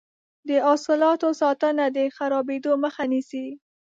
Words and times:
د 0.47 0.49
حاصلاتو 0.65 1.29
ساتنه 1.41 1.85
د 1.95 1.97
خرابیدو 2.15 2.71
مخه 2.83 3.03
نیسي. 3.11 3.47